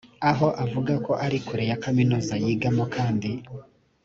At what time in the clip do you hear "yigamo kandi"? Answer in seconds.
2.43-3.29